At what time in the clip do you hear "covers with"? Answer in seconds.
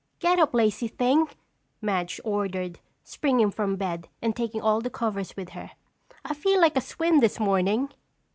4.89-5.49